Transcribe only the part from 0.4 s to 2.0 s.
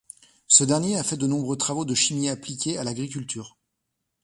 Ce dernier a fait de nombreux travaux de